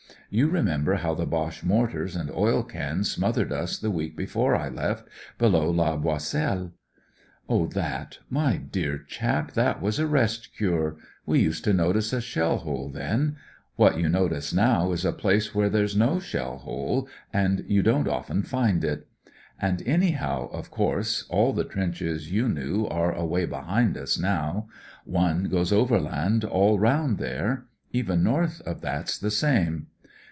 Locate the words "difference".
17.63-17.75